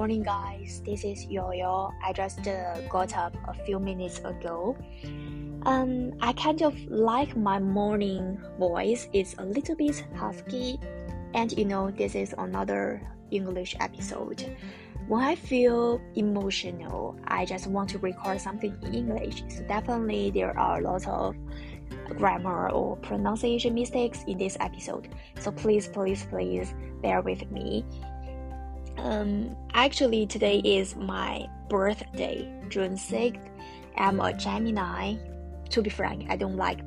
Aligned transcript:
morning, 0.00 0.22
guys. 0.22 0.80
This 0.82 1.04
is 1.04 1.26
Yo-Yo. 1.26 1.92
I 2.02 2.14
just 2.14 2.48
uh, 2.48 2.80
got 2.88 3.14
up 3.18 3.36
a 3.46 3.52
few 3.52 3.78
minutes 3.78 4.18
ago. 4.20 4.74
Um, 5.66 6.14
I 6.22 6.32
kind 6.32 6.62
of 6.62 6.74
like 6.88 7.36
my 7.36 7.58
morning 7.58 8.40
voice. 8.58 9.08
It's 9.12 9.34
a 9.36 9.44
little 9.44 9.76
bit 9.76 10.02
husky, 10.16 10.80
and 11.34 11.52
you 11.52 11.66
know, 11.66 11.90
this 11.90 12.14
is 12.14 12.34
another 12.38 13.06
English 13.30 13.76
episode. 13.78 14.56
When 15.06 15.22
I 15.22 15.34
feel 15.34 16.00
emotional, 16.14 17.20
I 17.26 17.44
just 17.44 17.66
want 17.66 17.90
to 17.90 17.98
record 17.98 18.40
something 18.40 18.74
in 18.80 18.94
English. 18.94 19.44
So 19.50 19.64
definitely, 19.64 20.30
there 20.30 20.58
are 20.58 20.80
a 20.80 20.82
lot 20.82 21.06
of 21.06 21.36
grammar 22.16 22.70
or 22.70 22.96
pronunciation 22.96 23.74
mistakes 23.74 24.24
in 24.26 24.38
this 24.38 24.56
episode. 24.60 25.08
So 25.40 25.52
please, 25.52 25.88
please, 25.88 26.24
please 26.24 26.72
bear 27.02 27.20
with 27.20 27.50
me. 27.50 27.84
Um, 28.98 29.56
actually, 29.74 30.26
today 30.26 30.58
is 30.64 30.96
my 30.96 31.46
birthday, 31.68 32.52
June 32.68 32.94
6th. 32.94 33.40
I'm 33.96 34.20
a 34.20 34.32
Gemini. 34.32 35.16
To 35.70 35.82
be 35.82 35.90
frank, 35.90 36.26
I 36.28 36.36
don't 36.36 36.56
like 36.56 36.80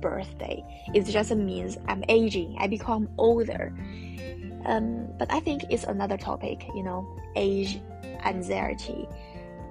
birthday. 0.00 0.64
It 0.94 1.04
just 1.04 1.34
means 1.34 1.78
I'm 1.88 2.02
aging, 2.08 2.56
I 2.58 2.66
become 2.66 3.08
older. 3.18 3.72
Um, 4.64 5.08
but 5.18 5.32
I 5.32 5.40
think 5.40 5.64
it's 5.70 5.84
another 5.84 6.16
topic, 6.16 6.66
you 6.74 6.82
know, 6.82 7.06
age 7.36 7.80
anxiety. 8.24 9.08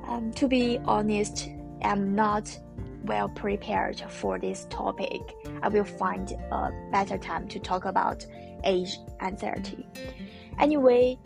Um, 0.07 0.31
to 0.33 0.47
be 0.47 0.79
honest, 0.85 1.49
I'm 1.83 2.15
not 2.15 2.57
well 3.05 3.29
prepared 3.29 3.99
for 4.09 4.39
this 4.39 4.67
topic. 4.69 5.21
I 5.61 5.69
will 5.69 5.83
find 5.83 6.31
a 6.51 6.71
better 6.91 7.17
time 7.17 7.47
to 7.49 7.59
talk 7.59 7.85
about 7.85 8.25
age 8.63 8.99
anxiety. 9.21 9.87
Anyway, 10.59 11.17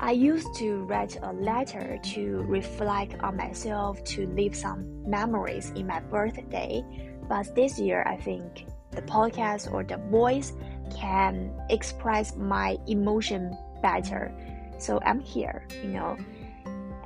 I 0.00 0.12
used 0.12 0.54
to 0.56 0.84
write 0.84 1.18
a 1.22 1.32
letter 1.32 1.98
to 2.14 2.44
reflect 2.46 3.16
on 3.20 3.36
myself, 3.36 4.02
to 4.04 4.28
leave 4.28 4.54
some 4.54 5.08
memories 5.08 5.70
in 5.74 5.88
my 5.88 5.98
birthday. 6.00 6.84
But 7.28 7.52
this 7.56 7.80
year, 7.80 8.04
I 8.06 8.16
think 8.16 8.66
the 8.92 9.02
podcast 9.02 9.72
or 9.72 9.82
the 9.82 9.96
voice 9.96 10.52
can 10.96 11.52
express 11.68 12.36
my 12.36 12.78
emotion 12.86 13.56
better. 13.82 14.32
So 14.78 15.00
I'm 15.04 15.18
here, 15.18 15.66
you 15.82 15.88
know. 15.88 16.16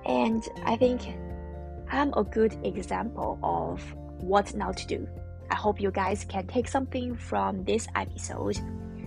And 0.05 0.47
I 0.67 0.77
think 0.77 1.15
I'm 1.91 2.13
a 2.15 2.25
good 2.25 2.57
example 2.63 3.39
of 3.43 3.83
what 4.21 4.55
not 4.55 4.77
to 4.77 4.87
do. 4.87 5.09
I 5.51 5.55
hope 5.55 5.81
you 5.81 5.91
guys 5.91 6.25
can 6.25 6.47
take 6.47 6.69
something 6.69 7.17
from 7.17 7.65
this 7.65 7.87
episode. 7.95 8.59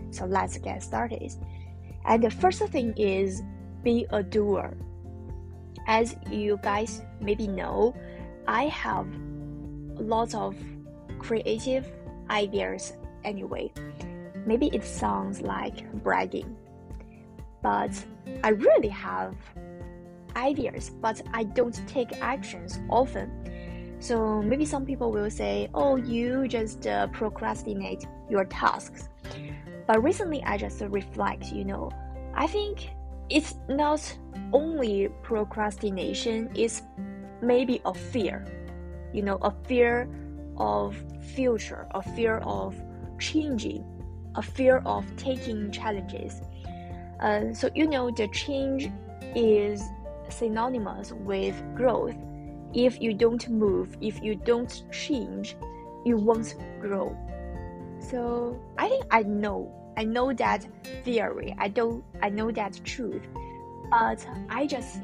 So 0.10 0.26
let's 0.26 0.58
get 0.58 0.82
started. 0.82 1.32
And 2.06 2.24
the 2.24 2.32
first 2.32 2.60
thing 2.68 2.94
is 2.98 3.42
be 3.86 4.06
a 4.10 4.22
doer. 4.22 4.76
As 5.88 6.18
you 6.30 6.60
guys 6.62 7.02
maybe 7.22 7.48
know, 7.48 7.96
I 8.48 8.66
have 8.66 9.08
lots 9.98 10.34
of 10.34 10.56
creative 11.20 11.88
ideas 12.30 12.94
anyway. 13.24 13.72
Maybe 14.46 14.68
it 14.74 14.84
sounds 14.84 15.42
like 15.42 15.90
bragging, 16.04 16.58
but 17.62 17.92
I 18.44 18.50
really 18.50 18.90
have 18.90 19.36
ideas, 20.36 20.90
but 20.90 21.22
I 21.34 21.44
don't 21.44 21.80
take 21.88 22.22
actions 22.22 22.80
often. 22.90 23.30
So 24.00 24.42
maybe 24.42 24.66
some 24.66 24.86
people 24.86 25.12
will 25.12 25.30
say, 25.30 25.70
oh, 25.74 25.96
you 25.96 26.48
just 26.48 26.86
uh, 26.86 27.08
procrastinate 27.08 28.06
your 28.30 28.46
tasks. 28.46 29.10
But 29.88 30.04
recently 30.04 30.44
I 30.44 30.58
just 30.58 30.82
reflect, 30.82 31.52
you 31.52 31.64
know, 31.66 31.92
I 32.34 32.48
think 32.48 32.90
it's 33.30 33.56
not 33.68 34.18
only 34.54 35.10
procrastination, 35.24 36.50
it's 36.56 36.84
maybe 37.42 37.82
a 37.86 37.94
fear. 37.94 38.46
You 39.14 39.24
know, 39.24 39.38
a 39.42 39.52
fear 39.68 40.10
of 40.58 40.96
future, 41.36 41.88
a 41.92 42.02
fear 42.02 42.38
of 42.40 42.76
changing, 43.20 43.84
a 44.36 44.42
fear 44.42 44.82
of 44.86 45.06
taking 45.18 45.72
challenges. 45.72 46.42
Uh, 47.20 47.54
so 47.54 47.70
you 47.74 47.88
know 47.88 48.12
the 48.12 48.28
change 48.28 48.92
is 49.36 49.82
synonymous 50.30 51.12
with 51.12 51.56
growth. 51.76 52.16
If 52.74 53.02
you 53.02 53.14
don't 53.14 53.48
move, 53.48 53.96
if 54.02 54.22
you 54.22 54.36
don't 54.36 54.84
change, 54.92 55.56
you 56.06 56.18
won't 56.18 56.56
grow. 56.82 57.16
So 58.00 58.60
I 58.78 58.90
think 58.90 59.06
I 59.12 59.24
know 59.24 59.72
I 59.98 60.04
know 60.04 60.34
that 60.34 60.68
theory. 61.04 61.56
I 61.58 61.68
don't 61.68 62.04
I 62.22 62.30
know 62.30 62.52
that 62.52 62.80
truth. 62.84 63.24
But 63.92 64.26
I 64.50 64.66
just 64.66 65.02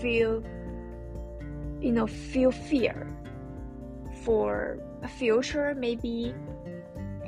feel 0.00 0.42
you 1.80 1.92
know 1.92 2.06
feel 2.06 2.50
fear 2.50 3.06
for 4.24 4.78
a 5.02 5.08
future 5.08 5.74
maybe. 5.74 6.34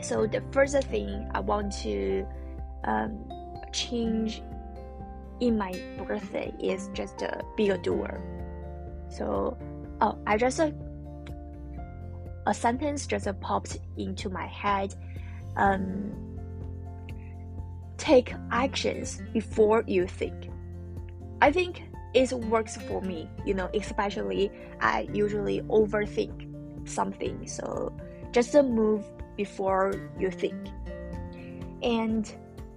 So 0.01 0.27
the 0.27 0.43
first 0.53 0.77
thing 0.85 1.29
I 1.35 1.41
want 1.41 1.73
to 1.83 2.27
um, 2.85 3.25
change 3.73 4.43
in 5.41 5.57
my 5.57 5.73
birthday 6.07 6.53
is 6.61 6.91
just 6.93 7.23
uh, 7.23 7.43
be 7.57 7.71
a 7.71 7.79
doer. 7.79 8.21
So 9.09 9.57
oh 10.01 10.19
I 10.27 10.37
just 10.37 10.61
uh, 10.61 10.71
a 12.47 12.55
sentence 12.55 13.07
just 13.07 13.29
uh, 13.29 13.33
popped 13.35 13.79
into 13.97 14.29
my 14.31 14.47
head. 14.47 14.95
Um, 15.57 16.28
take 17.99 18.33
actions 18.51 19.21
before 19.33 19.85
you 19.87 20.07
think. 20.07 20.51
I 21.43 21.53
think 21.53 21.83
it 22.15 22.33
works 22.33 22.77
for 22.77 23.03
me, 23.03 23.29
you 23.45 23.55
know, 23.55 23.69
especially 23.75 24.51
I 24.81 25.09
usually 25.13 25.61
overthink 25.63 26.49
something. 26.89 27.47
So 27.47 27.93
just 28.33 28.55
move 28.55 29.05
before 29.37 29.95
you 30.19 30.31
think. 30.31 30.57
And 31.83 32.33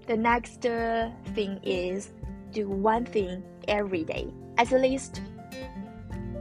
the 0.08 0.18
next 0.18 0.66
uh, 0.66 1.10
thing 1.34 1.60
is 1.64 2.12
do 2.52 2.68
one 2.68 3.06
thing 3.06 3.44
every 3.68 4.04
day, 4.04 4.28
at 4.58 4.72
least 4.72 5.22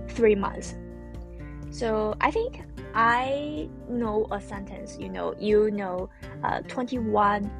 three 0.08 0.34
months. 0.34 0.74
So 1.70 2.16
I 2.20 2.30
think 2.30 2.62
I 2.94 3.68
know 3.88 4.26
a 4.30 4.40
sentence, 4.40 4.98
you 4.98 5.08
know, 5.08 5.34
you 5.38 5.70
know, 5.70 6.10
uh, 6.42 6.60
21 6.62 7.50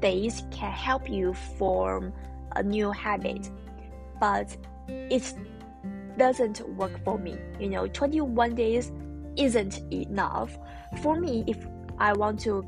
days 0.00 0.44
can 0.50 0.72
help 0.72 1.08
you 1.08 1.34
form 1.34 2.12
a 2.56 2.62
new 2.62 2.90
habit, 2.90 3.50
but 4.20 4.56
it 4.88 5.34
doesn't 6.16 6.68
work 6.76 7.02
for 7.04 7.18
me. 7.18 7.36
You 7.60 7.70
know, 7.70 7.86
21 7.86 8.54
days 8.54 8.92
isn't 9.36 9.82
enough. 9.92 10.58
For 11.02 11.18
me, 11.18 11.44
if 11.46 11.58
I 11.98 12.12
want 12.12 12.40
to 12.40 12.64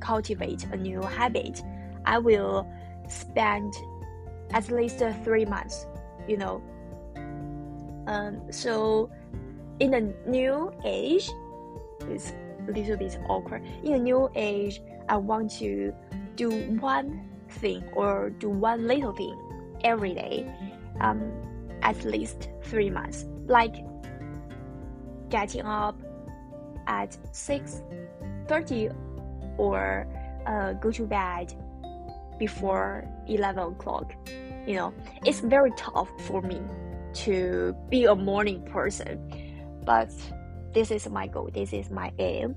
cultivate 0.00 0.64
a 0.72 0.76
new 0.76 1.02
habit, 1.02 1.62
I 2.04 2.18
will 2.18 2.70
spend 3.08 3.74
at 4.52 4.70
least 4.70 5.02
three 5.24 5.44
months, 5.44 5.86
you 6.26 6.36
know. 6.36 6.62
Um, 8.06 8.40
so, 8.50 9.10
in 9.80 9.94
a 9.94 10.00
new 10.28 10.72
age, 10.84 11.28
it's 12.08 12.32
a 12.66 12.72
little 12.72 12.96
bit 12.96 13.18
awkward. 13.28 13.62
In 13.84 13.94
a 13.94 13.98
new 13.98 14.30
age, 14.34 14.80
I 15.08 15.16
want 15.16 15.50
to 15.58 15.92
do 16.38 16.50
one 16.80 17.28
thing 17.50 17.82
or 17.92 18.30
do 18.30 18.48
one 18.48 18.86
little 18.86 19.12
thing 19.12 19.36
every 19.82 20.14
day, 20.14 20.48
um, 21.00 21.20
at 21.82 22.02
least 22.04 22.48
three 22.62 22.88
months. 22.88 23.26
Like 23.46 23.74
getting 25.28 25.66
up 25.66 26.00
at 26.86 27.18
six 27.32 27.82
thirty 28.46 28.88
or 29.58 30.06
uh, 30.46 30.72
go 30.74 30.90
to 30.92 31.04
bed 31.06 31.52
before 32.38 33.04
eleven 33.26 33.72
o'clock. 33.72 34.14
You 34.66 34.76
know, 34.76 34.94
it's 35.26 35.40
very 35.40 35.72
tough 35.76 36.08
for 36.22 36.40
me 36.40 36.60
to 37.24 37.74
be 37.88 38.04
a 38.04 38.14
morning 38.14 38.62
person, 38.62 39.18
but 39.84 40.12
this 40.72 40.90
is 40.90 41.08
my 41.08 41.26
goal. 41.26 41.50
This 41.52 41.72
is 41.72 41.90
my 41.90 42.12
aim. 42.18 42.54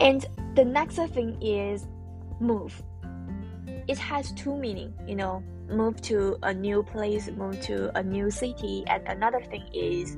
And 0.00 0.26
the 0.54 0.64
next 0.64 0.96
thing 0.96 1.40
is 1.42 1.86
move. 2.40 2.82
It 3.86 3.98
has 3.98 4.32
two 4.32 4.56
meaning, 4.56 4.92
you 5.06 5.16
know, 5.16 5.42
move 5.70 6.00
to 6.02 6.38
a 6.42 6.52
new 6.52 6.82
place, 6.82 7.28
move 7.30 7.60
to 7.62 7.96
a 7.98 8.02
new 8.02 8.30
city, 8.30 8.84
and 8.86 9.06
another 9.06 9.40
thing 9.40 9.64
is 9.72 10.16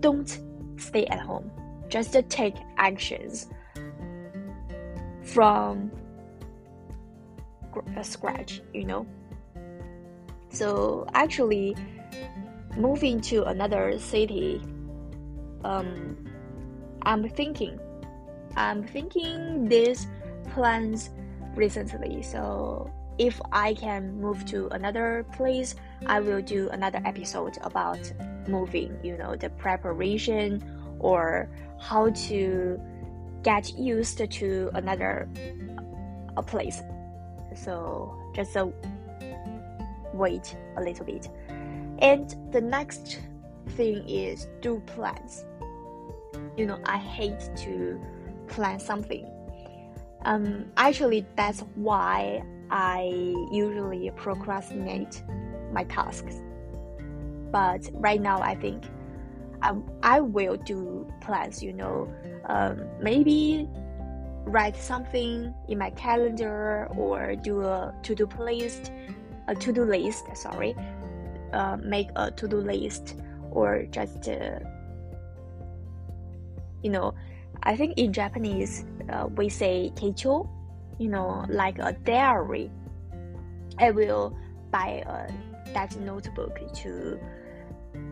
don't 0.00 0.38
stay 0.76 1.06
at 1.06 1.20
home. 1.20 1.50
Just 1.88 2.16
take 2.28 2.54
actions 2.76 3.48
from 5.22 5.90
scratch, 8.02 8.60
you 8.72 8.84
know. 8.84 9.06
So 10.50 11.06
actually, 11.14 11.76
moving 12.76 13.20
to 13.22 13.44
another 13.44 13.98
city, 13.98 14.62
um, 15.64 16.26
I'm 17.02 17.28
thinking, 17.28 17.78
I'm 18.56 18.82
thinking 18.84 19.68
these 19.68 20.06
plans 20.50 21.10
recently. 21.58 22.22
So 22.22 22.90
if 23.18 23.40
I 23.52 23.74
can 23.74 24.20
move 24.20 24.46
to 24.46 24.68
another 24.68 25.26
place, 25.32 25.74
I 26.06 26.20
will 26.20 26.40
do 26.40 26.70
another 26.70 27.02
episode 27.04 27.58
about 27.62 28.00
moving, 28.46 28.96
you 29.02 29.18
know, 29.18 29.34
the 29.34 29.50
preparation 29.50 30.62
or 31.00 31.50
how 31.80 32.10
to 32.10 32.80
get 33.42 33.76
used 33.76 34.18
to 34.30 34.70
another 34.74 35.28
a 36.36 36.42
place. 36.42 36.80
So 37.54 38.16
just 38.34 38.54
a 38.56 38.72
wait 40.14 40.56
a 40.76 40.82
little 40.82 41.04
bit. 41.04 41.28
And 41.98 42.34
the 42.52 42.60
next 42.60 43.20
thing 43.70 44.08
is 44.08 44.46
do 44.60 44.80
plans. 44.86 45.44
You 46.56 46.66
know, 46.66 46.80
I 46.84 46.98
hate 46.98 47.40
to 47.58 48.00
plan 48.46 48.78
something. 48.78 49.26
Um, 50.24 50.66
actually, 50.76 51.26
that's 51.36 51.60
why 51.74 52.42
I 52.70 53.34
usually 53.50 54.10
procrastinate 54.16 55.22
my 55.72 55.84
tasks. 55.84 56.42
But 57.50 57.88
right 57.94 58.20
now, 58.20 58.40
I 58.40 58.54
think 58.54 58.84
I, 59.62 59.74
I 60.02 60.20
will 60.20 60.56
do 60.56 61.10
plans, 61.20 61.62
you 61.62 61.72
know, 61.72 62.12
um, 62.46 62.84
maybe 63.00 63.68
write 64.44 64.76
something 64.76 65.54
in 65.68 65.78
my 65.78 65.90
calendar 65.90 66.88
or 66.96 67.36
do 67.36 67.62
a 67.62 67.94
to-do 68.02 68.28
list, 68.38 68.92
a 69.46 69.54
to-do 69.54 69.84
list, 69.84 70.24
sorry, 70.34 70.74
uh, 71.52 71.76
make 71.82 72.08
a 72.16 72.30
to-do 72.30 72.58
list 72.58 73.16
or 73.50 73.84
just, 73.90 74.28
uh, 74.28 74.58
you 76.82 76.90
know, 76.90 77.14
I 77.62 77.76
think 77.76 77.98
in 77.98 78.12
Japanese 78.12 78.84
uh, 79.10 79.26
we 79.36 79.48
say 79.48 79.92
techo, 79.94 80.48
you 80.98 81.08
know, 81.08 81.44
like 81.48 81.78
a 81.78 81.92
diary. 81.92 82.70
I 83.78 83.90
will 83.90 84.36
buy 84.70 85.02
a, 85.06 85.32
that 85.72 85.98
notebook 86.00 86.60
to 86.74 87.18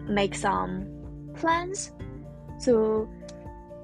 make 0.08 0.34
some 0.34 0.86
plans. 1.34 1.92
So 2.58 3.08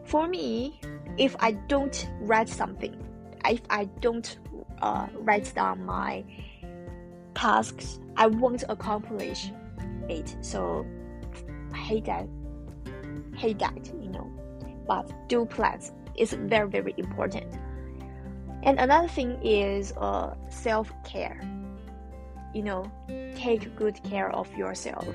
for 0.05 0.26
me, 0.29 0.81
if 1.19 1.37
I 1.41 1.53
don't 1.53 2.08
write 2.20 2.49
something, 2.49 2.97
if 3.44 3.61
I 3.70 3.85
don't 4.00 4.38
uh, 4.81 5.06
write 5.15 5.53
down 5.55 5.85
my 5.85 6.25
tasks, 7.35 8.00
I 8.17 8.26
won't 8.26 8.65
accomplish 8.69 9.50
it. 10.08 10.37
So 10.41 10.87
I 11.73 11.76
hate 11.76 12.05
that. 12.06 12.29
Hate 13.37 13.58
that. 13.58 13.91
But 14.87 15.11
do 15.29 15.46
plans 15.46 15.93
is 16.17 16.32
very 16.32 16.69
very 16.69 16.94
important. 16.96 17.58
And 18.62 18.79
another 18.79 19.08
thing 19.08 19.38
is 19.43 19.93
uh, 19.96 20.34
self 20.49 20.93
care. 21.05 21.40
You 22.55 22.62
know, 22.62 22.90
take 23.34 23.75
good 23.76 24.02
care 24.05 24.31
of 24.31 24.55
yourself. 24.56 25.08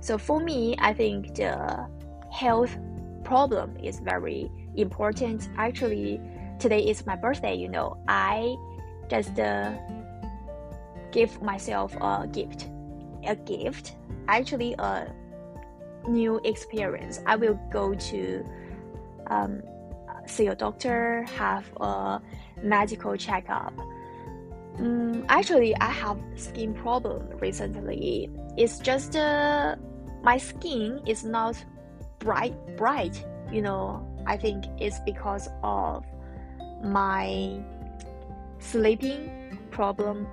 So 0.00 0.16
for 0.18 0.40
me, 0.40 0.76
I 0.78 0.92
think 0.92 1.34
the 1.34 1.88
health 2.30 2.76
problem 3.24 3.76
is 3.82 3.98
very 4.00 4.50
important. 4.76 5.48
Actually, 5.56 6.20
today 6.58 6.80
is 6.80 7.04
my 7.04 7.16
birthday. 7.16 7.54
You 7.54 7.68
know, 7.68 7.96
I 8.06 8.54
just 9.08 9.38
uh, 9.38 9.72
give 11.10 11.42
myself 11.42 11.96
a 12.00 12.28
gift. 12.30 12.68
A 13.26 13.34
gift, 13.34 13.96
actually, 14.28 14.74
a 14.78 15.12
new 16.08 16.40
experience. 16.44 17.20
I 17.26 17.36
will 17.36 17.58
go 17.70 17.94
to 17.94 18.44
um, 19.28 19.62
see 20.26 20.46
a 20.46 20.54
doctor, 20.54 21.24
have 21.34 21.64
a 21.80 22.20
medical 22.62 23.16
checkup. 23.16 23.72
Um, 24.78 25.24
actually, 25.28 25.74
I 25.76 25.90
have 25.90 26.18
skin 26.36 26.72
problem 26.74 27.28
recently. 27.40 28.30
It's 28.56 28.78
just 28.78 29.16
uh, 29.16 29.76
my 30.22 30.38
skin 30.38 31.00
is 31.06 31.24
not 31.24 31.62
bright, 32.18 32.54
bright. 32.76 33.24
You 33.50 33.62
know, 33.62 34.06
I 34.26 34.36
think 34.36 34.64
it's 34.78 35.00
because 35.00 35.48
of 35.62 36.04
my 36.82 37.60
sleeping 38.58 39.58
problem. 39.70 40.26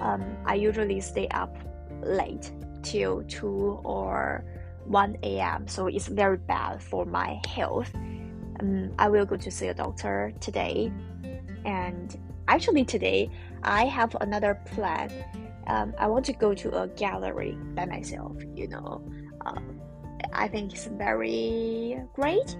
Um, 0.00 0.36
I 0.44 0.54
usually 0.54 1.00
stay 1.00 1.28
up 1.28 1.56
late 2.02 2.52
till 2.82 3.22
2 3.24 3.80
or 3.84 4.44
1 4.88 5.16
a.m. 5.22 5.68
So 5.68 5.86
it's 5.86 6.08
very 6.08 6.38
bad 6.38 6.82
for 6.82 7.04
my 7.04 7.40
health 7.46 7.92
um, 8.60 8.92
I 8.98 9.08
will 9.08 9.24
go 9.24 9.36
to 9.36 9.50
see 9.50 9.68
a 9.68 9.74
doctor 9.74 10.32
today. 10.40 10.92
And 11.64 12.16
actually, 12.48 12.84
today 12.84 13.30
I 13.62 13.84
have 13.86 14.16
another 14.20 14.60
plan. 14.66 15.10
Um, 15.66 15.94
I 15.98 16.06
want 16.06 16.24
to 16.26 16.32
go 16.32 16.54
to 16.54 16.82
a 16.82 16.88
gallery 16.88 17.56
by 17.74 17.86
myself, 17.86 18.36
you 18.54 18.68
know. 18.68 19.02
Uh, 19.44 19.60
I 20.32 20.48
think 20.48 20.72
it's 20.72 20.86
very 20.86 22.00
great, 22.14 22.56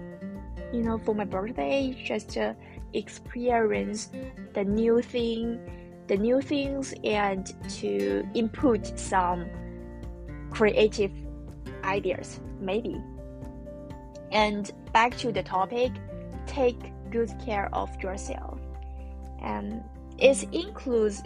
you 0.71 0.83
know, 0.83 0.97
for 0.99 1.15
my 1.15 1.25
birthday, 1.25 1.95
just 2.05 2.29
to 2.29 2.55
experience 2.93 4.09
the 4.53 4.63
new 4.63 5.01
thing, 5.01 5.59
the 6.07 6.17
new 6.17 6.41
things, 6.41 6.93
and 7.03 7.53
to 7.77 8.27
input 8.33 8.97
some 8.97 9.47
creative 10.51 11.11
ideas, 11.83 12.39
maybe. 12.59 13.01
And 14.31 14.71
back 14.93 15.17
to 15.17 15.31
the 15.31 15.43
topic, 15.43 15.91
take 16.45 16.93
good 17.09 17.31
care 17.43 17.69
of 17.73 17.89
yourself. 18.01 18.59
And 19.41 19.83
it 20.17 20.43
includes, 20.53 21.23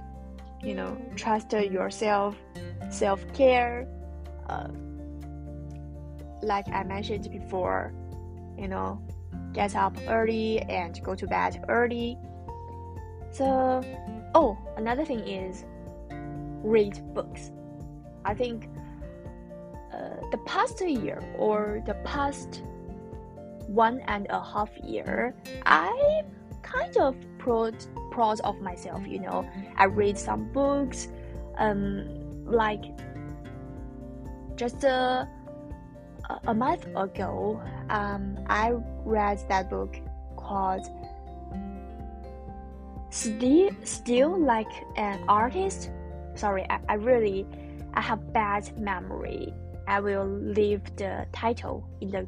you 0.62 0.76
know, 0.76 0.98
trust 1.16 1.52
yourself, 1.52 2.36
self 2.90 3.22
care, 3.34 3.88
uh, 4.48 4.68
like 6.42 6.68
I 6.70 6.84
mentioned 6.84 7.30
before, 7.32 7.94
you 8.58 8.68
know, 8.68 9.02
get 9.54 9.76
up 9.76 9.98
early 10.08 10.60
and 10.62 11.02
go 11.04 11.16
to 11.16 11.28
bed 11.28 11.64
early. 11.70 12.18
So, 13.32 13.82
oh, 14.36 14.58
another 14.78 15.06
thing 15.06 15.20
is 15.20 15.66
read 16.64 17.02
books. 17.14 17.52
I 18.26 18.34
think 18.34 18.70
the 20.34 20.40
past 20.40 20.82
year 20.82 21.22
or 21.38 21.84
the 21.86 21.94
past 22.04 22.64
one 23.68 24.00
and 24.08 24.26
a 24.32 24.42
half 24.44 24.72
year, 24.84 25.36
I 25.68 26.24
kind 26.64 26.98
of 26.98 27.16
proud 27.38 27.76
proud 28.10 28.40
of 28.42 28.60
myself. 28.60 29.06
You 29.06 29.20
know, 29.20 29.48
I 29.78 29.86
read 29.86 30.18
some 30.18 30.52
books, 30.52 31.08
um, 31.60 32.10
like 32.46 32.84
just 34.56 34.84
a 34.84 35.30
a 36.48 36.54
month 36.54 36.88
ago, 36.96 37.62
um, 37.92 38.36
I 38.50 38.72
read 39.06 39.38
that 39.50 39.70
book 39.70 40.02
called 40.36 40.90
"Still 43.12 43.70
Still 43.84 44.36
Like 44.40 44.74
an 44.98 45.24
Artist." 45.28 45.92
Sorry, 46.34 46.66
I, 46.72 46.80
I 46.90 46.96
really 46.96 47.46
I 47.94 48.02
have 48.02 48.34
bad 48.34 48.76
memory. 48.80 49.54
I 49.88 50.00
will 50.00 50.26
leave 50.26 50.84
the 50.96 51.26
title 51.32 51.88
in 52.02 52.10
the 52.12 52.28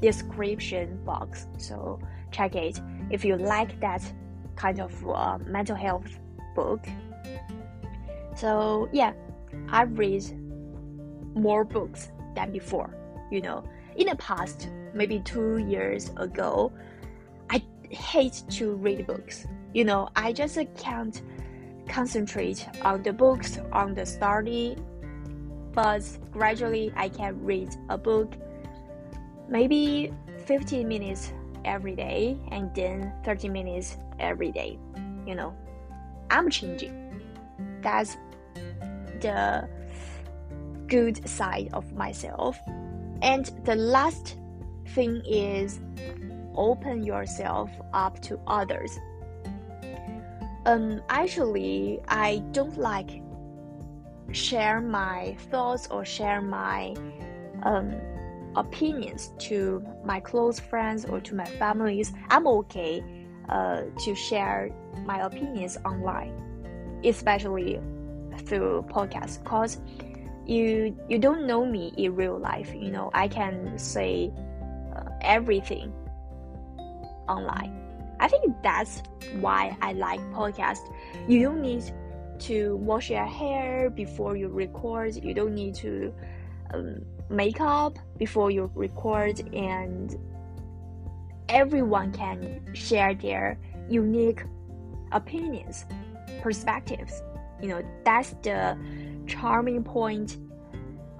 description 0.00 1.02
box. 1.04 1.46
So 1.58 2.00
check 2.30 2.54
it 2.54 2.80
if 3.10 3.24
you 3.24 3.36
like 3.36 3.80
that 3.80 4.02
kind 4.56 4.80
of 4.80 5.08
uh, 5.08 5.38
mental 5.46 5.76
health 5.76 6.18
book. 6.54 6.86
So 8.34 8.88
yeah, 8.92 9.12
I 9.68 9.82
read 9.82 10.24
more 11.34 11.64
books 11.64 12.10
than 12.34 12.52
before. 12.52 12.96
You 13.30 13.40
know, 13.42 13.64
in 13.96 14.06
the 14.06 14.16
past, 14.16 14.70
maybe 14.94 15.20
two 15.20 15.58
years 15.58 16.10
ago, 16.16 16.72
I 17.50 17.62
hate 17.90 18.42
to 18.50 18.74
read 18.74 19.06
books. 19.06 19.46
You 19.74 19.84
know, 19.84 20.08
I 20.16 20.32
just 20.32 20.58
can't 20.76 21.22
concentrate 21.88 22.66
on 22.82 23.02
the 23.02 23.12
books, 23.12 23.58
on 23.72 23.94
the 23.94 24.06
study. 24.06 24.76
But 25.72 26.02
gradually, 26.32 26.92
I 26.96 27.08
can 27.08 27.42
read 27.44 27.74
a 27.88 27.96
book 27.96 28.34
maybe 29.48 30.12
15 30.46 30.86
minutes 30.86 31.32
every 31.64 31.94
day 31.94 32.38
and 32.50 32.74
then 32.74 33.12
30 33.24 33.48
minutes 33.48 33.98
every 34.18 34.52
day. 34.52 34.78
You 35.26 35.34
know, 35.34 35.54
I'm 36.30 36.50
changing. 36.50 36.96
That's 37.82 38.16
the 39.20 39.68
good 40.86 41.28
side 41.28 41.70
of 41.72 41.92
myself. 41.92 42.58
And 43.22 43.46
the 43.64 43.76
last 43.76 44.36
thing 44.88 45.22
is 45.26 45.80
open 46.54 47.02
yourself 47.02 47.70
up 47.92 48.20
to 48.22 48.38
others. 48.46 48.98
Um, 50.66 51.00
actually, 51.08 52.00
I 52.08 52.42
don't 52.52 52.76
like 52.76 53.22
share 54.32 54.80
my 54.80 55.36
thoughts 55.50 55.88
or 55.90 56.04
share 56.04 56.40
my 56.40 56.94
um, 57.62 57.94
opinions 58.56 59.32
to 59.38 59.84
my 60.04 60.20
close 60.20 60.58
friends 60.58 61.04
or 61.04 61.20
to 61.20 61.34
my 61.34 61.44
families, 61.44 62.12
I'm 62.30 62.46
okay 62.46 63.02
uh, 63.48 63.82
to 64.04 64.14
share 64.14 64.70
my 65.04 65.20
opinions 65.20 65.76
online. 65.84 66.34
especially 67.04 67.80
through 68.44 68.84
podcasts, 68.88 69.42
cause 69.44 69.78
you 70.46 70.94
you 71.08 71.18
don't 71.18 71.46
know 71.46 71.64
me 71.64 71.92
in 71.96 72.14
real 72.14 72.38
life. 72.38 72.72
You 72.74 72.90
know, 72.90 73.10
I 73.14 73.28
can 73.28 73.78
say 73.78 74.32
uh, 74.94 75.04
everything 75.20 75.92
online. 77.28 77.72
I 78.20 78.28
think 78.28 78.54
that's 78.62 79.02
why 79.40 79.76
I 79.80 79.92
like 79.94 80.20
podcast. 80.32 80.80
You 81.28 81.42
don't 81.42 81.62
need 81.62 81.84
to 82.40 82.76
wash 82.76 83.10
your 83.10 83.26
hair 83.26 83.90
before 83.90 84.36
you 84.36 84.48
record. 84.48 85.16
You 85.22 85.34
don't 85.34 85.54
need 85.54 85.74
to 85.76 86.12
um, 86.74 87.02
make 87.28 87.60
up 87.60 87.98
before 88.18 88.50
you 88.50 88.70
record, 88.74 89.40
and 89.54 90.16
everyone 91.48 92.12
can 92.12 92.62
share 92.74 93.14
their 93.14 93.58
unique 93.88 94.44
opinions, 95.12 95.84
perspectives. 96.40 97.22
You 97.60 97.68
know, 97.68 97.82
that's 98.04 98.34
the 98.42 98.78
charming 99.26 99.84
point 99.84 100.38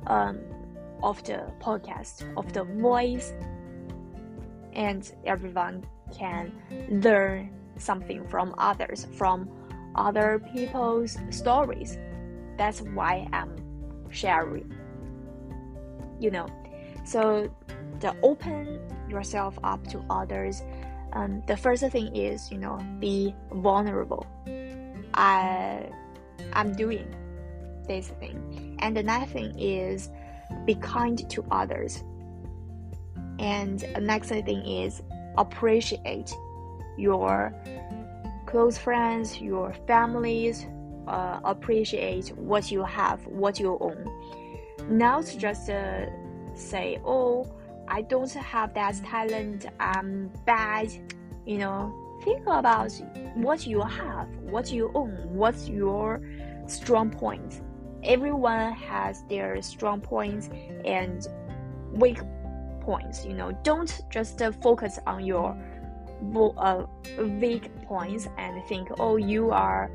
um, 0.06 0.40
of 1.02 1.22
the 1.24 1.52
podcast, 1.60 2.24
of 2.36 2.52
the 2.52 2.64
voice, 2.64 3.32
and 4.72 5.12
everyone 5.26 5.84
can 6.16 6.52
learn 6.88 7.50
something 7.76 8.26
from 8.28 8.54
others, 8.58 9.06
from 9.12 9.48
other 9.94 10.42
people's 10.52 11.16
stories. 11.30 11.98
That's 12.56 12.80
why 12.82 13.28
I'm 13.32 13.56
sharing. 14.10 14.72
You 16.18 16.30
know, 16.30 16.46
so 17.04 17.50
the 18.00 18.14
open 18.22 18.80
yourself 19.08 19.58
up 19.64 19.86
to 19.88 20.04
others. 20.10 20.62
Um, 21.12 21.42
the 21.46 21.56
first 21.56 21.82
thing 21.90 22.14
is, 22.14 22.50
you 22.52 22.58
know, 22.58 22.78
be 22.98 23.34
vulnerable. 23.52 24.26
I, 25.14 25.88
I'm 26.52 26.72
doing 26.74 27.14
this 27.88 28.08
thing, 28.20 28.76
and 28.80 28.96
the 28.96 29.02
next 29.02 29.32
thing 29.32 29.58
is, 29.58 30.08
be 30.66 30.74
kind 30.76 31.28
to 31.30 31.44
others. 31.50 32.04
And 33.38 33.80
the 33.94 34.00
next 34.00 34.28
thing 34.28 34.64
is 34.66 35.02
appreciate 35.38 36.32
your 36.98 37.54
close 38.50 38.76
friends, 38.76 39.40
your 39.40 39.72
families, 39.86 40.66
uh, 41.06 41.40
appreciate 41.44 42.36
what 42.36 42.70
you 42.70 42.82
have, 42.82 43.24
what 43.26 43.60
you 43.60 43.78
own. 43.80 44.04
Not 44.88 45.32
just 45.38 45.70
uh, 45.70 46.06
say, 46.54 46.98
oh, 47.04 47.46
I 47.86 48.02
don't 48.02 48.32
have 48.32 48.74
that 48.74 48.96
talent, 49.04 49.66
I'm 49.78 50.32
bad. 50.46 50.88
You 51.46 51.58
know, 51.58 52.20
think 52.24 52.42
about 52.46 52.92
what 53.34 53.66
you 53.66 53.82
have, 53.82 54.28
what 54.40 54.72
you 54.72 54.90
own, 54.94 55.12
what's 55.28 55.68
your 55.68 56.20
strong 56.66 57.10
points. 57.10 57.62
Everyone 58.02 58.72
has 58.72 59.22
their 59.28 59.62
strong 59.62 60.00
points 60.00 60.50
and 60.84 61.26
weak 61.92 62.20
points. 62.80 63.24
You 63.24 63.34
know, 63.34 63.52
don't 63.62 64.00
just 64.10 64.42
uh, 64.42 64.50
focus 64.52 64.98
on 65.06 65.24
your 65.24 65.56
uh, 66.56 66.84
weak 67.40 67.70
points 67.86 68.28
and 68.36 68.62
think, 68.66 68.88
oh, 68.98 69.16
you 69.16 69.50
are 69.50 69.90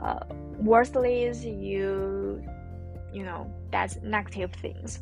uh, 0.00 0.20
worthless. 0.58 1.44
You, 1.44 2.42
you 3.12 3.24
know, 3.24 3.52
that's 3.70 3.96
negative 4.02 4.52
things. 4.52 5.00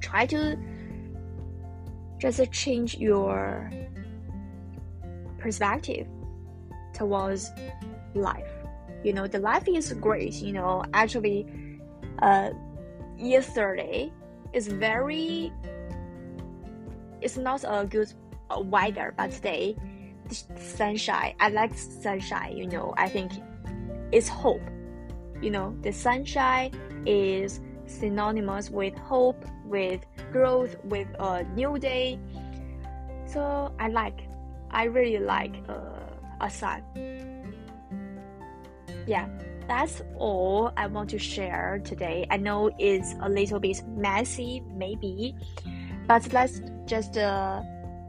Try 0.00 0.26
to 0.26 0.58
just 2.18 2.40
change 2.52 2.96
your 2.96 3.70
perspective 5.38 6.06
towards 6.94 7.50
life. 8.14 8.48
You 9.04 9.12
know, 9.12 9.26
the 9.26 9.38
life 9.38 9.68
is 9.68 9.92
great. 9.92 10.34
You 10.34 10.52
know, 10.52 10.84
actually, 10.92 11.46
uh, 12.20 12.50
yesterday 13.16 14.12
is 14.52 14.68
very 14.68 15.52
it's 17.20 17.36
not 17.36 17.64
a 17.66 17.86
good 17.86 18.12
weather, 18.58 19.14
but 19.16 19.32
today, 19.32 19.76
sunshine. 20.58 21.34
I 21.40 21.48
like 21.48 21.74
sunshine. 21.74 22.56
You 22.56 22.66
know, 22.66 22.94
I 22.96 23.08
think 23.08 23.32
it's 24.12 24.28
hope. 24.28 24.62
You 25.42 25.50
know, 25.50 25.76
the 25.82 25.92
sunshine 25.92 26.72
is 27.06 27.60
synonymous 27.86 28.70
with 28.70 28.96
hope, 28.98 29.44
with 29.64 30.04
growth, 30.32 30.76
with 30.84 31.08
a 31.18 31.44
new 31.54 31.78
day. 31.78 32.18
So 33.26 33.72
I 33.78 33.88
like, 33.88 34.20
I 34.70 34.84
really 34.84 35.24
like 35.24 35.54
uh, 35.68 35.82
a 36.40 36.50
sun. 36.50 36.82
Yeah, 39.06 39.28
that's 39.68 40.02
all 40.18 40.72
I 40.76 40.86
want 40.86 41.10
to 41.10 41.18
share 41.18 41.80
today. 41.84 42.26
I 42.30 42.36
know 42.36 42.70
it's 42.78 43.14
a 43.20 43.28
little 43.28 43.60
bit 43.60 43.82
messy, 43.86 44.62
maybe, 44.74 45.34
but 46.06 46.32
let's 46.32 46.60
just 46.86 47.18
uh, 47.18 47.62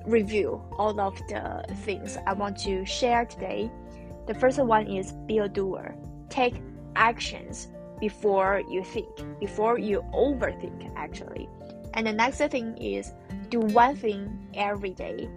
review 0.07 0.61
all 0.77 0.99
of 0.99 1.17
the 1.27 1.65
things 1.83 2.17
I 2.25 2.33
want 2.33 2.57
to 2.59 2.85
share 2.85 3.25
today. 3.25 3.69
The 4.25 4.33
first 4.33 4.59
one 4.59 4.87
is 4.87 5.11
be 5.27 5.39
a 5.39 5.47
doer. 5.47 5.95
Take 6.29 6.61
actions 6.95 7.67
before 7.99 8.61
you 8.69 8.83
think, 8.83 9.09
before 9.39 9.77
you 9.77 10.03
overthink, 10.13 10.91
actually. 10.95 11.49
And 11.93 12.07
the 12.07 12.13
next 12.13 12.37
thing 12.37 12.77
is 12.77 13.13
do 13.49 13.59
one 13.59 13.95
thing 13.95 14.47
every 14.53 14.91
day. 14.91 15.29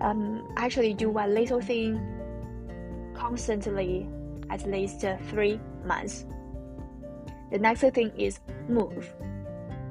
Um, 0.00 0.52
actually, 0.56 0.94
do 0.94 1.10
one 1.10 1.34
little 1.34 1.60
thing 1.60 2.00
constantly, 3.14 4.08
at 4.50 4.66
least 4.66 5.04
three 5.30 5.60
months. 5.84 6.24
The 7.50 7.58
next 7.58 7.80
thing 7.80 8.12
is 8.16 8.40
move 8.68 9.12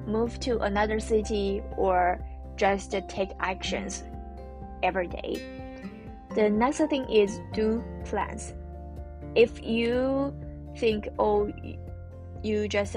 move 0.07 0.39
to 0.39 0.59
another 0.59 0.99
city 0.99 1.61
or 1.75 2.19
just 2.57 2.91
take 3.07 3.29
actions 3.39 4.03
every 4.83 5.07
day. 5.07 5.41
The 6.35 6.49
next 6.49 6.77
thing 6.77 7.09
is 7.09 7.39
do 7.53 7.83
plans. 8.05 8.53
If 9.35 9.63
you 9.63 10.33
think, 10.77 11.07
oh, 11.17 11.51
you 12.43 12.67
just 12.67 12.95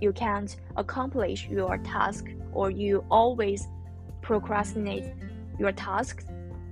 you 0.00 0.12
can't 0.12 0.56
accomplish 0.76 1.48
your 1.48 1.78
task 1.78 2.26
or 2.52 2.70
you 2.70 3.04
always 3.10 3.66
procrastinate 4.22 5.04
your 5.58 5.72
tasks, 5.72 6.24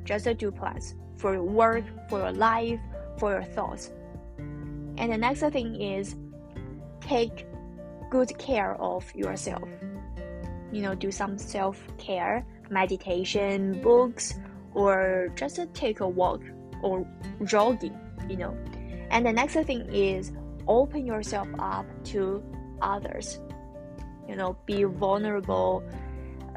just 0.04 0.28
do 0.38 0.50
plans 0.50 0.95
for 1.16 1.35
your 1.35 1.42
work, 1.42 1.85
for 2.09 2.18
your 2.18 2.33
life, 2.33 2.78
for 3.18 3.33
your 3.33 3.45
thoughts. 3.45 3.90
And 4.38 5.12
the 5.12 5.18
next 5.18 5.40
thing 5.40 5.80
is 5.80 6.14
take 7.00 7.47
good 8.11 8.37
care 8.38 8.75
of 8.80 9.12
yourself. 9.14 9.68
You 10.76 10.83
know, 10.83 10.95
do 10.95 11.11
some 11.11 11.38
self 11.38 11.83
care, 11.97 12.45
meditation, 12.68 13.80
books, 13.80 14.35
or 14.75 15.33
just 15.35 15.59
take 15.73 16.00
a 16.00 16.09
walk 16.09 16.42
or 16.83 17.06
jogging, 17.45 17.99
you 18.28 18.37
know. 18.37 18.54
And 19.11 19.25
the 19.25 19.33
next 19.33 19.54
thing 19.54 19.88
is 19.90 20.33
open 20.68 21.06
yourself 21.06 21.49
up 21.59 21.87
to 22.12 22.42
others. 22.83 23.40
You 24.28 24.37
know, 24.37 24.59
be 24.66 24.85
vulnerable, 24.85 25.83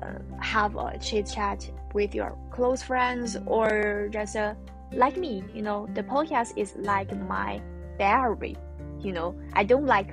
uh, 0.02 0.20
have 0.42 0.76
a 0.76 0.98
chit 1.00 1.28
chat 1.28 1.70
with 1.94 2.14
your 2.14 2.38
close 2.52 2.84
friends, 2.84 3.38
or 3.46 4.10
just 4.12 4.36
uh, 4.36 4.56
like 4.92 5.16
me, 5.16 5.44
you 5.54 5.62
know, 5.62 5.88
the 5.94 6.04
podcast 6.04 6.58
is 6.58 6.76
like 6.76 7.16
my 7.16 7.62
diary. 7.98 8.58
You 9.00 9.14
know, 9.14 9.40
I 9.54 9.64
don't 9.64 9.86
like 9.86 10.12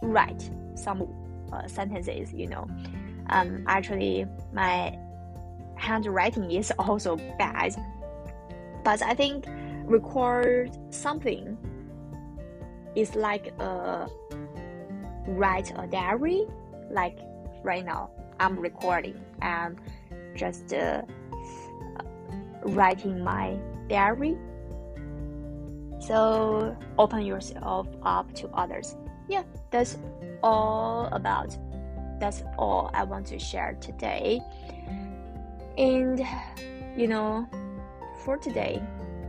write 0.00 0.48
some 0.76 1.08
uh, 1.52 1.66
sentences, 1.66 2.32
you 2.32 2.46
know. 2.46 2.68
Um, 3.30 3.64
actually, 3.66 4.26
my 4.52 4.98
handwriting 5.76 6.50
is 6.50 6.72
also 6.78 7.16
bad, 7.38 7.74
but 8.84 9.02
I 9.02 9.14
think 9.14 9.46
record 9.84 10.76
something 10.90 11.56
is 12.94 13.14
like 13.14 13.48
a 13.60 14.08
write 15.26 15.72
a 15.76 15.86
diary. 15.86 16.46
Like 16.90 17.18
right 17.62 17.84
now, 17.84 18.10
I'm 18.40 18.58
recording. 18.58 19.20
I'm 19.42 19.76
just 20.34 20.72
uh, 20.72 21.02
writing 22.62 23.22
my 23.22 23.58
diary. 23.88 24.36
So 25.98 26.76
open 26.98 27.22
yourself 27.22 27.88
up 28.02 28.32
to 28.34 28.48
others 28.48 28.96
yeah, 29.28 29.42
that's 29.70 29.98
all 30.42 31.08
about. 31.12 31.56
That's 32.18 32.42
all 32.58 32.90
I 32.94 33.04
want 33.04 33.26
to 33.28 33.38
share 33.38 33.76
today. 33.80 34.40
And 35.76 36.24
you 36.96 37.06
know, 37.06 37.46
for 38.24 38.36
today, 38.38 38.82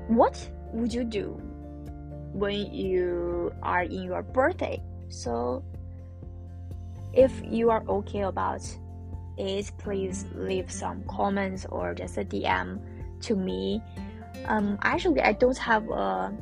what 0.08 0.50
would 0.72 0.94
you 0.94 1.04
do 1.04 1.40
when 2.34 2.74
you 2.74 3.54
are 3.62 3.84
in 3.84 4.04
your 4.04 4.24
birthday? 4.24 4.82
So, 5.10 5.64
if 7.14 7.32
you 7.44 7.70
are 7.70 7.84
okay 7.88 8.22
about 8.22 8.62
it, 9.38 9.72
please 9.78 10.26
leave 10.34 10.72
some 10.72 11.04
comments 11.08 11.66
or 11.70 11.94
just 11.94 12.18
a 12.18 12.24
DM 12.24 12.80
to 13.22 13.36
me. 13.36 13.82
Um, 14.46 14.78
actually, 14.82 15.22
I 15.22 15.34
don't 15.34 15.58
have 15.58 15.90
a 15.90 16.34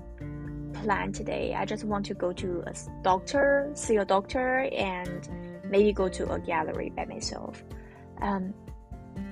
plan 0.74 1.12
today. 1.12 1.56
I 1.56 1.66
just 1.66 1.84
want 1.84 2.06
to 2.08 2.14
go 2.14 2.32
to 2.34 2.64
a 2.68 2.74
doctor, 3.02 3.72
see 3.74 3.98
a 3.98 4.06
doctor, 4.06 4.70
and 4.72 5.28
maybe 5.70 5.92
go 5.94 6.08
to 6.08 6.32
a 6.32 6.40
gallery 6.40 6.92
by 6.96 7.06
myself. 7.06 7.64
Um, 8.22 8.54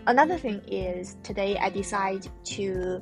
another 0.07 0.37
thing 0.37 0.61
is 0.67 1.17
today 1.23 1.57
I 1.57 1.69
decide 1.69 2.27
to 2.55 3.01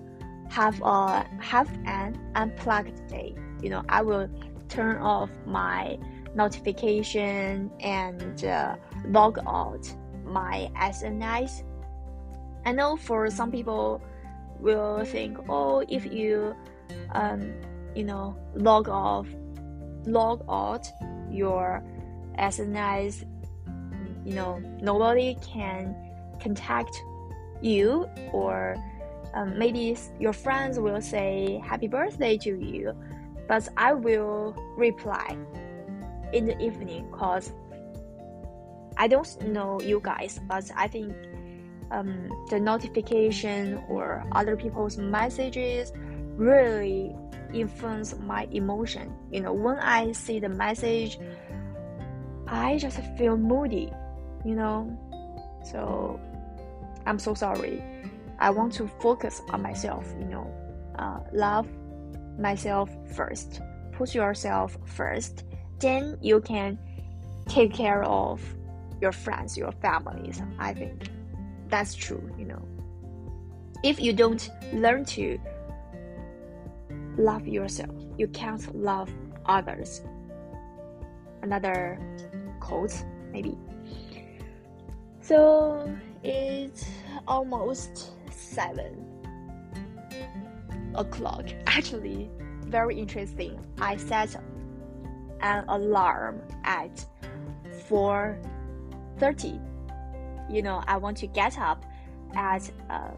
have 0.49 0.81
a 0.81 1.25
have 1.39 1.69
an 1.85 2.19
unplugged 2.35 3.07
day. 3.07 3.35
You 3.61 3.69
know, 3.69 3.83
I 3.89 4.01
will 4.01 4.29
turn 4.67 4.97
off 4.97 5.29
my 5.45 5.97
notification 6.35 7.71
and 7.79 8.43
uh, 8.45 8.75
log 9.05 9.39
out 9.47 9.93
my 10.25 10.69
SNS. 10.75 11.63
I 12.65 12.71
know 12.71 12.95
for 12.95 13.29
some 13.29 13.51
people 13.51 14.01
will 14.59 15.03
think, 15.05 15.37
oh, 15.49 15.83
if 15.89 16.05
you, 16.05 16.55
um, 17.13 17.53
you 17.95 18.03
know, 18.03 18.37
log 18.55 18.87
off, 18.87 19.27
log 20.05 20.43
out 20.49 20.87
your 21.29 21.83
SNS, 22.37 23.25
you 24.25 24.33
know, 24.33 24.59
nobody 24.81 25.35
can 25.41 25.95
contact 26.39 26.95
you 27.61 28.09
or 28.31 28.75
um, 29.33 29.57
maybe 29.57 29.95
your 30.19 30.33
friends 30.33 30.79
will 30.79 31.01
say 31.01 31.61
happy 31.63 31.87
birthday 31.87 32.37
to 32.37 32.59
you 32.59 32.93
but 33.47 33.67
i 33.77 33.93
will 33.93 34.55
reply 34.75 35.37
in 36.33 36.47
the 36.47 36.59
evening 36.59 37.07
because 37.11 37.53
i 38.97 39.07
don't 39.07 39.41
know 39.47 39.79
you 39.81 40.01
guys 40.03 40.39
but 40.47 40.69
i 40.75 40.87
think 40.87 41.13
um, 41.91 42.29
the 42.49 42.59
notification 42.59 43.83
or 43.89 44.25
other 44.31 44.55
people's 44.55 44.97
messages 44.97 45.91
really 46.37 47.13
influence 47.53 48.15
my 48.17 48.47
emotion. 48.51 49.13
You 49.29 49.41
know 49.41 49.53
when 49.53 49.77
i 49.79 50.11
see 50.13 50.39
the 50.39 50.49
message 50.49 51.19
i 52.51 52.77
just 52.77 52.99
feel 53.17 53.35
moody 53.35 53.91
you 54.45 54.53
know 54.53 54.85
so 55.63 56.19
i'm 57.07 57.17
so 57.17 57.33
sorry 57.33 57.81
i 58.39 58.49
want 58.49 58.71
to 58.71 58.87
focus 58.99 59.41
on 59.49 59.61
myself 59.61 60.05
you 60.19 60.25
know 60.25 60.45
uh, 60.99 61.19
love 61.33 61.67
myself 62.37 62.89
first 63.15 63.61
put 63.93 64.13
yourself 64.13 64.77
first 64.85 65.45
then 65.79 66.15
you 66.21 66.39
can 66.41 66.77
take 67.47 67.73
care 67.73 68.03
of 68.03 68.39
your 69.01 69.11
friends, 69.11 69.57
your 69.57 69.71
families. 69.71 70.41
I 70.59 70.73
think 70.73 71.09
that's 71.67 71.95
true, 71.95 72.23
you 72.37 72.45
know. 72.45 72.65
If 73.83 73.99
you 73.99 74.13
don't 74.13 74.49
learn 74.73 75.05
to 75.05 75.39
love 77.17 77.47
yourself, 77.47 77.95
you 78.17 78.27
can't 78.27 78.63
love 78.75 79.09
others. 79.47 80.01
Another 81.41 81.99
quote, 82.61 82.93
maybe. 83.33 83.57
So 85.21 85.93
it's 86.23 86.85
almost 87.27 88.11
seven 88.31 89.05
o'clock. 90.95 91.45
Actually, 91.67 92.29
very 92.65 92.97
interesting. 92.97 93.59
I 93.79 93.97
set 93.97 94.35
an 95.41 95.65
alarm 95.67 96.41
at 96.63 97.05
4:30. 97.89 99.59
You 100.49 100.61
know, 100.61 100.83
I 100.87 100.97
want 100.97 101.17
to 101.17 101.27
get 101.27 101.57
up 101.59 101.85
at 102.35 102.71
uh, 102.89 103.11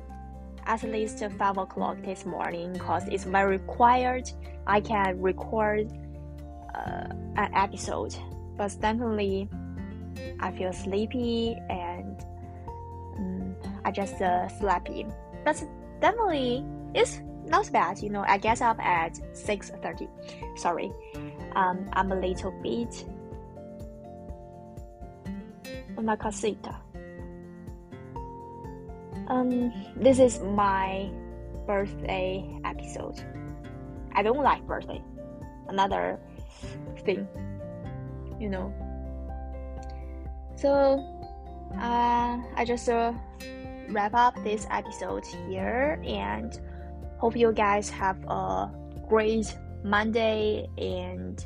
at 0.66 0.84
least 0.84 1.24
five 1.38 1.58
o'clock 1.58 1.98
this 2.04 2.26
morning 2.26 2.74
because 2.74 3.08
it's 3.08 3.24
very 3.24 3.58
required. 3.58 4.30
I 4.66 4.82
can 4.82 5.22
record 5.22 5.92
uh, 6.74 7.08
an 7.36 7.52
episode, 7.54 8.16
but 8.58 8.76
definitely 8.80 9.50
I 10.40 10.52
feel 10.52 10.74
sleepy 10.74 11.58
and 11.70 12.26
um, 13.18 13.56
I 13.86 13.92
just 13.92 14.22
uh, 14.22 14.48
sleepy. 14.48 15.06
But 15.46 15.64
definitely 16.00 16.66
it's 16.94 17.22
not 17.46 17.72
bad. 17.72 18.02
You 18.02 18.10
know, 18.10 18.24
I 18.28 18.38
get 18.38 18.62
up 18.62 18.80
at 18.80 19.20
six 19.36 19.72
thirty. 19.82 20.08
Sorry 20.56 20.92
um, 21.56 21.90
I'm 21.94 22.12
a 22.12 22.16
little 22.16 22.52
bit 22.64 23.06
nakasita. 25.98 26.76
Um, 29.28 29.72
this 29.96 30.20
is 30.20 30.42
my 30.42 31.10
birthday 31.66 32.46
episode. 32.66 33.24
I 34.14 34.22
don't 34.22 34.44
like 34.44 34.66
birthday. 34.68 35.02
Another 35.70 36.20
thing, 37.06 37.28
you 38.40 38.50
know. 38.50 38.74
So, 40.56 41.04
uh, 41.76 42.38
I 42.56 42.64
just 42.66 42.88
uh, 42.90 43.14
wrap 43.90 44.14
up 44.14 44.36
this 44.44 44.68
episode 44.70 45.26
here 45.48 46.02
and 46.06 46.60
hope 47.18 47.36
you 47.36 47.52
guys 47.52 47.90
have 47.90 48.18
a 48.28 48.72
great 49.08 49.58
Monday, 49.84 50.68
and 50.78 51.46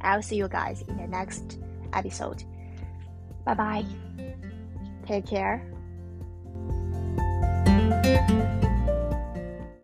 I'll 0.00 0.22
see 0.22 0.36
you 0.36 0.48
guys 0.48 0.82
in 0.82 0.96
the 0.96 1.06
next 1.06 1.58
episode. 1.92 2.44
Bye 3.44 3.54
bye. 3.54 3.84
Take 5.06 5.26
care. 5.26 5.66